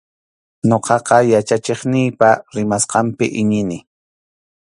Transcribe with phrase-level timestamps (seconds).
[0.69, 3.77] Ñuqaqa yachachiqniypa rimasqanpi iñini.